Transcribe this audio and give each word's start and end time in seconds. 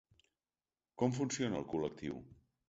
Com 1.01 1.13
funciona 1.19 1.61
el 1.61 1.69
col·lectiu? 1.75 2.19